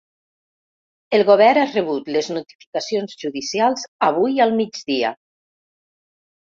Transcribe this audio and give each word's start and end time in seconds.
El 1.17 1.23
govern 1.27 1.61
ha 1.63 1.67
rebut 1.75 2.09
les 2.17 2.31
notificacions 2.37 3.15
judicials 3.25 3.87
avui 4.11 4.45
al 4.49 4.59
migdia. 4.65 5.15